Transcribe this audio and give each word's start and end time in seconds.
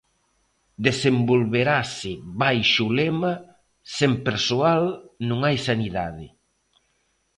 Desenvolverase 0.87 2.11
baixo 2.41 2.81
o 2.89 2.93
lema 2.99 3.33
"Sen 3.97 4.13
persoal 4.27 4.83
non 5.29 5.39
hai 5.45 5.57
sanidade". 5.67 6.27